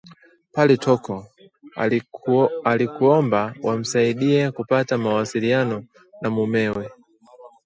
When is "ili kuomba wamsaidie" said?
2.75-4.51